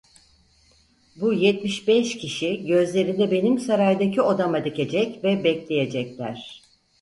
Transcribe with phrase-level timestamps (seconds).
[1.15, 6.61] Bu yetmiş beş kişi gözlerini benim saraydaki odama dikecek ve bekleyecekler…